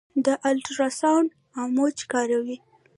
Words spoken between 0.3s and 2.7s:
الټراساونډ امواج کاروي.